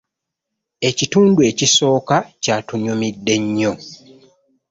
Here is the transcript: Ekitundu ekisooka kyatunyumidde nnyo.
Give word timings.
Ekitundu 0.89 1.39
ekisooka 1.49 2.17
kyatunyumidde 2.43 3.35
nnyo. 3.43 3.73